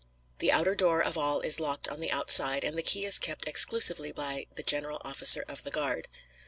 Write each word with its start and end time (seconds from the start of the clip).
The 0.39 0.51
outer 0.51 0.73
door 0.73 1.03
of 1.03 1.15
all 1.15 1.41
is 1.41 1.59
locked 1.59 1.87
on 1.87 1.99
the 1.99 2.09
outside, 2.09 2.63
and 2.63 2.75
the 2.75 2.81
key 2.81 3.05
is 3.05 3.19
kept 3.19 3.47
exclusively 3.47 4.11
by 4.11 4.47
the 4.55 4.63
general 4.63 4.99
officer 5.05 5.45
of 5.47 5.61
the 5.61 5.69
guard. 5.69 6.07